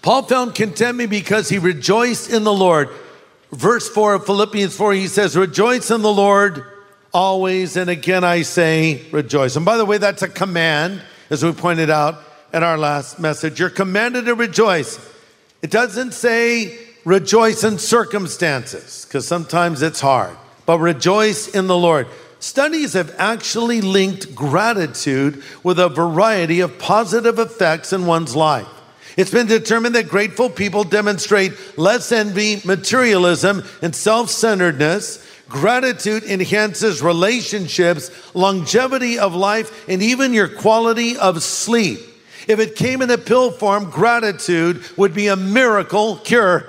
Paul 0.01 0.24
found 0.24 0.56
contentment 0.56 1.10
because 1.10 1.50
he 1.50 1.58
rejoiced 1.58 2.32
in 2.32 2.44
the 2.44 2.53
Lord. 2.53 2.89
Verse 3.51 3.88
4 3.88 4.16
of 4.16 4.25
Philippians 4.25 4.75
4, 4.75 4.94
he 4.94 5.08
says, 5.08 5.38
Rejoice 5.38 5.89
in 5.89 6.01
the 6.01 6.12
Lord 6.12 6.66
always, 7.13 7.77
and 7.77 7.89
again 7.89 8.24
I 8.24 8.42
say, 8.42 9.01
rejoice. 9.12 9.56
And 9.56 9.66
by 9.66 9.77
the 9.77 9.86
way, 9.86 9.98
that's 9.98 10.22
a 10.22 10.30
command, 10.30 11.01
as 11.30 11.44
we 11.44 11.51
pointed 11.51 11.89
out 11.89 12.22
in 12.54 12.63
our 12.63 12.77
last 12.77 13.20
message. 13.20 13.60
You're 13.60 13.70
commanded 13.70 14.25
to 14.25 14.36
rejoice. 14.36 15.00
It 15.62 15.72
doesn't 15.72 16.13
say 16.13 16.77
rejoice 17.06 17.63
in 17.63 17.80
circumstances, 17.80 19.06
because 19.06 19.27
sometimes 19.27 19.82
it's 19.82 20.01
hard, 20.01 20.36
but 20.66 20.80
rejoice 20.80 21.48
in 21.48 21.68
the 21.68 21.77
Lord. 21.77 22.08
Studies 22.39 22.94
have 22.94 23.16
actually 23.18 23.82
linked 23.82 24.36
gratitude 24.36 25.42
with 25.63 25.80
a 25.80 25.89
variety 25.89 26.60
of 26.60 26.77
positive 26.77 27.39
effects 27.39 27.94
in 27.94 28.06
one's 28.06 28.36
life. 28.36 28.68
It's 29.17 29.31
been 29.31 29.47
determined 29.47 29.95
that 29.95 30.07
grateful 30.07 30.47
people 30.47 30.83
demonstrate 30.83 31.77
less 31.77 32.12
envy, 32.12 32.62
materialism, 32.63 33.63
and 33.81 33.95
self 33.95 34.29
centeredness. 34.29 35.25
Gratitude 35.50 36.24
enhances 36.24 37.01
relationships, 37.01 38.12
longevity 38.36 39.17
of 39.17 39.33
life, 39.33 39.89
and 39.89 40.03
even 40.03 40.33
your 40.33 40.47
quality 40.47 41.17
of 41.17 41.41
sleep. 41.41 42.00
If 42.47 42.59
it 42.59 42.75
came 42.75 43.01
in 43.01 43.09
a 43.09 43.17
pill 43.17 43.51
form, 43.51 43.89
gratitude 43.89 44.83
would 44.97 45.13
be 45.13 45.27
a 45.27 45.36
miracle 45.36 46.17
cure. 46.17 46.65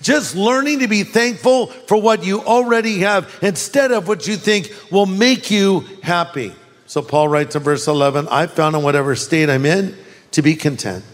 Just 0.00 0.36
learning 0.36 0.78
to 0.80 0.88
be 0.88 1.02
thankful 1.02 1.66
for 1.66 2.00
what 2.00 2.24
you 2.24 2.40
already 2.40 3.00
have 3.00 3.38
instead 3.42 3.92
of 3.92 4.08
what 4.08 4.26
you 4.26 4.36
think 4.36 4.72
will 4.90 5.06
make 5.06 5.50
you 5.50 5.80
happy. 6.02 6.54
So 6.86 7.02
Paul 7.02 7.28
writes 7.28 7.54
in 7.54 7.62
verse 7.62 7.86
11 7.86 8.28
I 8.28 8.46
found 8.46 8.76
in 8.76 8.82
whatever 8.82 9.14
state 9.14 9.50
I'm 9.50 9.66
in 9.66 9.96
to 10.32 10.42
be 10.42 10.54
content. 10.54 11.04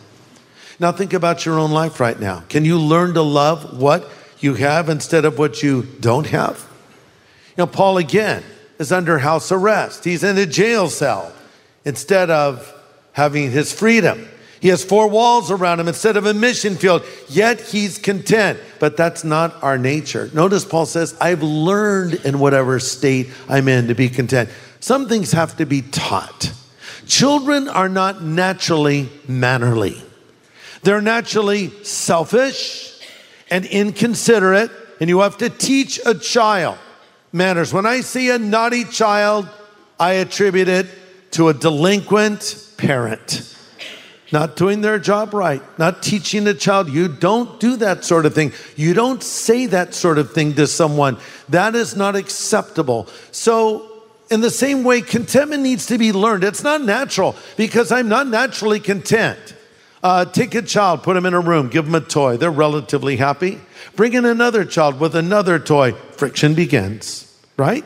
Now 0.79 0.93
think 0.93 1.13
about 1.13 1.47
your 1.47 1.59
own 1.59 1.71
life 1.71 2.01
right 2.01 2.19
now. 2.19 2.45
Can 2.49 2.65
you 2.65 2.79
learn 2.79 3.15
to 3.15 3.23
love 3.23 3.79
what 3.79 4.11
you 4.41 4.55
have 4.55 4.89
instead 4.89 5.25
of 5.25 5.39
what 5.39 5.63
you 5.63 5.87
don't 6.01 6.27
have? 6.27 6.69
You 7.57 7.63
know, 7.63 7.67
Paul 7.67 7.97
again 7.97 8.43
is 8.79 8.93
under 8.93 9.19
house 9.19 9.51
arrest. 9.51 10.05
He's 10.05 10.23
in 10.23 10.37
a 10.37 10.45
jail 10.45 10.91
cell 10.91 11.33
instead 11.85 12.31
of 12.31 12.73
having 13.13 13.51
his 13.51 13.73
freedom. 13.73 14.29
He 14.61 14.69
has 14.69 14.85
four 14.85 15.09
walls 15.09 15.51
around 15.51 15.81
him 15.81 15.89
instead 15.89 16.17
of 16.17 16.27
a 16.27 16.35
mission 16.35 16.77
field, 16.77 17.05
yet 17.29 17.61
he's 17.61 17.99
content. 17.99 18.59
But 18.79 18.97
that's 18.97 19.25
not 19.25 19.63
our 19.63 19.79
nature. 19.79 20.31
Notice 20.35 20.65
Paul 20.65 20.87
says, 20.87 21.17
I've 21.21 21.43
learned 21.43 22.15
in 22.27 22.39
whatever 22.39 22.79
state 22.81 23.29
I'm 23.49 23.69
in 23.69 23.89
to 23.89 23.95
be 23.95 24.09
content. 24.09 24.51
Some 24.81 25.09
things 25.09 25.33
have 25.33 25.57
to 25.59 25.67
be 25.67 25.83
taught. 25.83 26.53
Children 27.07 27.69
are 27.69 27.89
not 27.89 28.23
naturally 28.23 29.09
mannerly. 29.29 30.03
They're 30.87 31.03
naturally 31.03 31.71
selfish 31.83 33.01
and 33.51 33.65
inconsiderate, 33.65 34.71
and 35.01 35.11
you 35.11 35.19
have 35.19 35.37
to 35.39 35.51
teach 35.51 35.99
a 36.07 36.15
child 36.15 36.79
manners. 37.33 37.73
When 37.73 37.85
I 37.87 38.03
see 38.03 38.31
a 38.31 38.39
naughty 38.39 38.85
child, 38.85 39.49
I 39.99 40.13
attribute 40.13 40.69
it 40.69 40.87
to 41.33 41.49
a 41.49 41.55
delinquent 41.55 42.71
parent. 42.77 43.53
Not 44.31 44.55
doing 44.55 44.81
their 44.81 45.01
job 45.01 45.35
right, 45.35 45.61
not 45.77 46.05
teaching 46.05 46.45
the 46.45 46.55
child. 46.55 46.89
You 46.89 47.09
don't 47.09 47.59
do 47.59 47.75
that 47.79 48.05
sort 48.05 48.25
of 48.25 48.33
thing. 48.37 48.53
You 48.77 48.95
don't 48.95 49.25
say 49.25 49.67
that 49.67 49.93
sort 49.93 50.19
of 50.19 50.35
thing 50.35 50.55
to 50.55 50.69
someone. 50.69 51.19
That 51.49 51.75
is 51.75 51.97
not 51.97 52.15
acceptable. 52.15 53.09
So, 53.33 54.05
in 54.31 54.41
the 54.41 54.51
same 54.51 54.85
way, 54.85 55.01
contentment 55.01 55.65
needs 55.65 55.87
to 55.87 55.99
be 55.99 56.13
learned. 56.13 56.45
It's 56.45 56.63
not 56.63 56.81
natural 56.81 57.35
because 57.57 57.91
I'm 57.91 58.09
not 58.09 58.29
naturally 58.29 58.79
content. 58.79 59.56
Uh, 60.03 60.25
take 60.25 60.55
a 60.55 60.63
child, 60.63 61.03
put 61.03 61.15
them 61.15 61.27
in 61.27 61.35
a 61.35 61.41
room, 61.41 61.69
give 61.69 61.87
them 61.87 61.95
a 61.95 62.01
toy. 62.01 62.37
They're 62.37 62.51
relatively 62.51 63.17
happy. 63.17 63.61
Bring 63.95 64.13
in 64.13 64.25
another 64.25 64.65
child 64.65 65.01
with 65.01 65.17
another 65.17 65.59
toy. 65.59 65.93
Friction 65.93 66.55
begins, 66.55 67.35
right? 67.57 67.85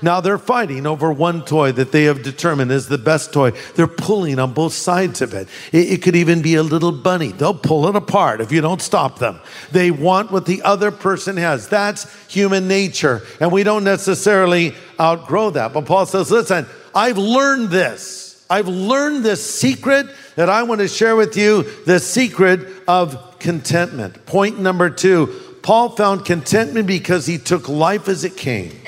Now 0.00 0.20
they're 0.20 0.38
fighting 0.38 0.86
over 0.86 1.12
one 1.12 1.44
toy 1.44 1.72
that 1.72 1.92
they 1.92 2.04
have 2.04 2.22
determined 2.22 2.70
is 2.70 2.88
the 2.88 2.98
best 2.98 3.32
toy. 3.32 3.50
They're 3.74 3.86
pulling 3.86 4.38
on 4.38 4.54
both 4.54 4.72
sides 4.72 5.20
of 5.20 5.34
it. 5.34 5.48
it. 5.72 5.92
It 5.92 6.02
could 6.02 6.16
even 6.16 6.40
be 6.40 6.54
a 6.54 6.62
little 6.62 6.92
bunny. 6.92 7.32
They'll 7.32 7.54
pull 7.54 7.88
it 7.88 7.96
apart 7.96 8.40
if 8.40 8.52
you 8.52 8.60
don't 8.60 8.80
stop 8.80 9.18
them. 9.18 9.40
They 9.70 9.90
want 9.90 10.30
what 10.30 10.46
the 10.46 10.62
other 10.62 10.90
person 10.90 11.36
has. 11.36 11.68
That's 11.68 12.06
human 12.28 12.68
nature. 12.68 13.22
And 13.40 13.50
we 13.52 13.64
don't 13.64 13.84
necessarily 13.84 14.74
outgrow 15.00 15.50
that. 15.50 15.72
But 15.72 15.86
Paul 15.86 16.06
says, 16.06 16.30
listen, 16.30 16.66
I've 16.94 17.18
learned 17.18 17.70
this. 17.70 18.31
I've 18.52 18.68
learned 18.68 19.24
this 19.24 19.42
secret 19.42 20.08
that 20.36 20.50
I 20.50 20.64
want 20.64 20.82
to 20.82 20.88
share 20.88 21.16
with 21.16 21.38
you 21.38 21.62
the 21.86 21.98
secret 21.98 22.68
of 22.86 23.38
contentment. 23.38 24.26
Point 24.26 24.60
number 24.60 24.90
two 24.90 25.40
Paul 25.62 25.88
found 25.88 26.26
contentment 26.26 26.86
because 26.86 27.24
he 27.24 27.38
took 27.38 27.66
life 27.70 28.08
as 28.08 28.24
it 28.24 28.36
came. 28.36 28.78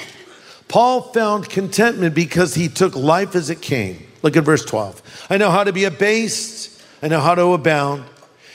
Paul 0.69 1.01
found 1.01 1.49
contentment 1.49 2.15
because 2.15 2.53
he 2.53 2.69
took 2.69 2.95
life 2.95 3.35
as 3.35 3.49
it 3.49 3.63
came. 3.63 4.07
Look 4.21 4.37
at 4.37 4.45
verse 4.45 4.67
12. 4.67 5.27
I 5.31 5.39
know 5.39 5.51
how 5.51 5.65
to 5.65 5.73
be 5.73 5.85
abased, 5.85 6.83
I 7.03 7.09
know 7.09 7.21
how 7.21 7.35
to 7.35 7.55
abound. 7.55 8.05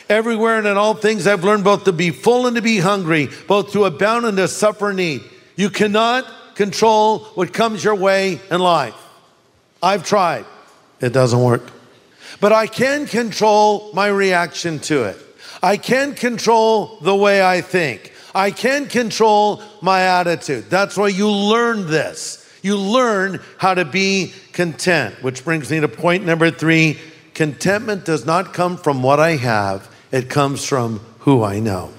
Everywhere 0.09 0.59
and 0.59 0.67
in 0.67 0.77
all 0.77 0.93
things, 0.93 1.25
I've 1.25 1.43
learned 1.43 1.63
both 1.63 1.85
to 1.85 1.91
be 1.91 2.11
full 2.11 2.45
and 2.45 2.55
to 2.55 2.61
be 2.61 2.77
hungry, 2.77 3.29
both 3.47 3.71
to 3.71 3.85
abound 3.85 4.25
and 4.27 4.37
to 4.37 4.47
suffer 4.47 4.93
need. 4.93 5.23
You 5.55 5.71
cannot 5.71 6.53
control 6.53 7.19
what 7.33 7.51
comes 7.51 7.83
your 7.83 7.95
way 7.95 8.39
in 8.51 8.59
life. 8.59 8.95
I've 9.81 10.03
tried, 10.05 10.45
it 11.01 11.13
doesn't 11.13 11.41
work. 11.41 11.63
But 12.39 12.53
I 12.53 12.67
can 12.67 13.05
control 13.05 13.91
my 13.93 14.07
reaction 14.07 14.79
to 14.79 15.03
it. 15.03 15.17
I 15.61 15.77
can 15.77 16.13
control 16.13 16.97
the 17.01 17.15
way 17.15 17.43
I 17.43 17.61
think. 17.61 18.13
I 18.33 18.51
can 18.51 18.87
control 18.87 19.61
my 19.81 20.01
attitude. 20.01 20.69
That's 20.69 20.95
why 20.95 21.07
you 21.07 21.29
learn 21.29 21.87
this. 21.87 22.45
You 22.61 22.77
learn 22.77 23.41
how 23.57 23.73
to 23.73 23.85
be 23.85 24.33
content, 24.53 25.15
which 25.23 25.43
brings 25.43 25.71
me 25.71 25.79
to 25.79 25.87
point 25.87 26.25
number 26.25 26.51
three 26.51 26.99
contentment 27.33 28.03
does 28.03 28.25
not 28.25 28.53
come 28.53 28.75
from 28.75 29.01
what 29.01 29.19
I 29.19 29.37
have, 29.37 29.89
it 30.11 30.29
comes 30.29 30.65
from 30.65 30.99
who 31.19 31.41
I 31.41 31.59
know. 31.59 31.89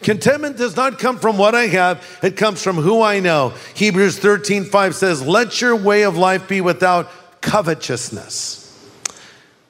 Contentment 0.00 0.56
does 0.56 0.76
not 0.76 1.00
come 1.00 1.18
from 1.18 1.36
what 1.36 1.56
I 1.56 1.66
have, 1.66 2.06
it 2.22 2.36
comes 2.36 2.62
from 2.62 2.76
who 2.76 3.02
I 3.02 3.18
know. 3.18 3.54
Hebrews 3.74 4.18
13 4.18 4.64
5 4.64 4.94
says, 4.94 5.26
Let 5.26 5.60
your 5.60 5.74
way 5.74 6.02
of 6.02 6.16
life 6.16 6.46
be 6.46 6.60
without 6.60 7.10
covetousness. 7.46 8.62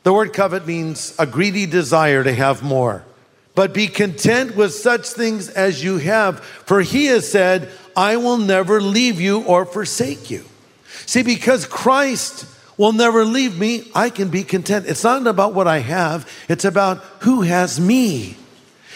The 0.02 0.12
word 0.12 0.33
covet 0.33 0.66
means 0.66 1.14
a 1.18 1.26
greedy 1.26 1.66
desire 1.66 2.25
to 2.25 2.33
have 2.33 2.62
more 2.62 3.04
but 3.56 3.73
be 3.73 3.88
content 3.88 4.54
with 4.54 4.73
such 4.75 5.09
things 5.09 5.49
as 5.49 5.83
you 5.83 5.97
have. 5.97 6.40
For 6.40 6.83
he 6.83 7.06
has 7.06 7.28
said, 7.28 7.71
I 7.97 8.18
will 8.18 8.37
never 8.37 8.83
leave 8.83 9.18
you 9.18 9.42
or 9.45 9.64
forsake 9.64 10.30
you. 10.30 10.45
See, 11.06 11.23
because 11.23 11.64
Christ 11.64 12.47
will 12.76 12.92
never 12.92 13.25
leave 13.25 13.59
me, 13.59 13.90
I 13.95 14.11
can 14.11 14.28
be 14.28 14.45
content. 14.45 14.85
It's 14.87 15.02
not 15.02 15.26
about 15.26 15.54
what 15.54 15.66
I 15.66 15.78
have, 15.78 16.30
it's 16.49 16.66
about 16.66 16.99
who 17.21 17.40
has 17.42 17.80
me. 17.80 18.36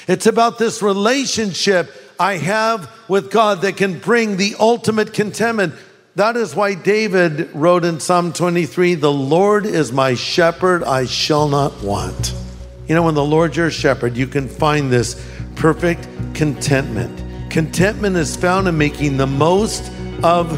It's 0.06 0.26
about 0.26 0.58
this 0.58 0.82
relationship 0.82 1.90
I 2.18 2.36
have 2.36 2.90
with 3.08 3.30
God 3.30 3.62
that 3.62 3.78
can 3.78 3.98
bring 3.98 4.36
the 4.36 4.56
ultimate 4.60 5.14
contentment. 5.14 5.74
That 6.16 6.36
is 6.36 6.56
why 6.56 6.74
David 6.74 7.50
wrote 7.54 7.84
in 7.84 8.00
Psalm 8.00 8.32
23 8.32 8.94
The 8.96 9.12
Lord 9.12 9.64
is 9.64 9.92
my 9.92 10.14
shepherd, 10.14 10.82
I 10.82 11.06
shall 11.06 11.48
not 11.48 11.80
want. 11.82 12.34
You 12.88 12.96
know, 12.96 13.04
when 13.04 13.14
the 13.14 13.24
Lord's 13.24 13.56
your 13.56 13.70
shepherd, 13.70 14.16
you 14.16 14.26
can 14.26 14.48
find 14.48 14.90
this 14.90 15.24
perfect 15.54 16.08
contentment. 16.34 17.50
Contentment 17.50 18.16
is 18.16 18.34
found 18.34 18.66
in 18.66 18.76
making 18.76 19.18
the 19.18 19.26
most 19.26 19.92
of 20.24 20.50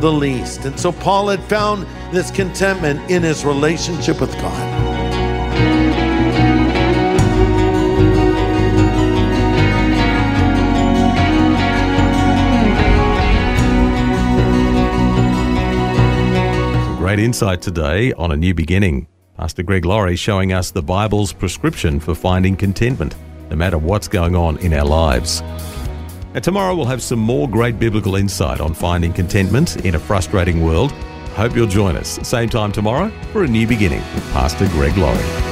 the 0.00 0.12
least. 0.12 0.64
And 0.64 0.78
so 0.78 0.92
Paul 0.92 1.28
had 1.28 1.42
found 1.44 1.86
this 2.14 2.30
contentment 2.30 3.10
in 3.10 3.22
his 3.24 3.44
relationship 3.44 4.20
with 4.20 4.32
God. 4.34 4.89
Great 17.10 17.24
insight 17.24 17.60
today 17.60 18.12
on 18.12 18.30
a 18.30 18.36
new 18.36 18.54
beginning. 18.54 19.08
Pastor 19.36 19.64
Greg 19.64 19.84
Laurie 19.84 20.14
showing 20.14 20.52
us 20.52 20.70
the 20.70 20.80
Bible's 20.80 21.32
prescription 21.32 21.98
for 21.98 22.14
finding 22.14 22.54
contentment, 22.54 23.16
no 23.50 23.56
matter 23.56 23.78
what's 23.78 24.06
going 24.06 24.36
on 24.36 24.58
in 24.58 24.72
our 24.72 24.84
lives. 24.84 25.40
And 26.34 26.44
tomorrow 26.44 26.72
we'll 26.76 26.84
have 26.84 27.02
some 27.02 27.18
more 27.18 27.48
great 27.48 27.80
biblical 27.80 28.14
insight 28.14 28.60
on 28.60 28.74
finding 28.74 29.12
contentment 29.12 29.84
in 29.84 29.96
a 29.96 29.98
frustrating 29.98 30.62
world. 30.62 30.92
Hope 31.34 31.56
you'll 31.56 31.66
join 31.66 31.96
us 31.96 32.20
same 32.22 32.48
time 32.48 32.70
tomorrow 32.70 33.10
for 33.32 33.42
a 33.42 33.48
new 33.48 33.66
beginning 33.66 34.02
with 34.14 34.32
Pastor 34.32 34.68
Greg 34.68 34.96
Laurie. 34.96 35.49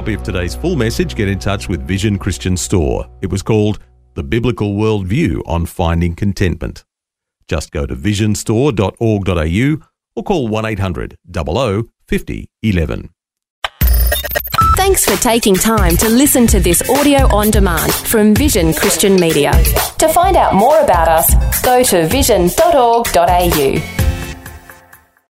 Copy 0.00 0.14
of 0.14 0.22
today's 0.22 0.54
full 0.54 0.76
message, 0.76 1.14
get 1.14 1.28
in 1.28 1.38
touch 1.38 1.68
with 1.68 1.86
Vision 1.86 2.18
Christian 2.18 2.56
Store. 2.56 3.06
It 3.20 3.30
was 3.30 3.42
called 3.42 3.80
The 4.14 4.22
Biblical 4.22 4.72
Worldview 4.72 5.42
on 5.44 5.66
Finding 5.66 6.14
Contentment. 6.14 6.86
Just 7.48 7.70
go 7.70 7.84
to 7.84 7.94
visionstore.org.au 7.94 9.86
or 10.16 10.24
call 10.24 10.48
1 10.48 10.64
800 10.64 11.18
00 11.30 11.88
50 12.08 12.50
11. 12.62 13.10
Thanks 14.78 15.04
for 15.04 15.22
taking 15.22 15.54
time 15.54 15.98
to 15.98 16.08
listen 16.08 16.46
to 16.46 16.60
this 16.60 16.80
audio 16.88 17.26
on 17.36 17.50
demand 17.50 17.92
from 17.92 18.34
Vision 18.34 18.72
Christian 18.72 19.16
Media. 19.16 19.52
To 19.98 20.08
find 20.08 20.34
out 20.34 20.54
more 20.54 20.80
about 20.80 21.08
us, 21.08 21.60
go 21.60 21.82
to 21.82 22.08
vision.org.au. 22.08 24.09